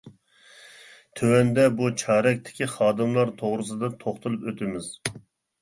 تۆۋەندە 1.19 1.65
بۇ 1.81 1.91
چارەكتىكى 2.03 2.69
خادىملار 2.73 3.35
توغرىسىدا 3.43 3.91
توختىلىپ 4.07 4.49
ئۆتىمىز. 4.53 4.91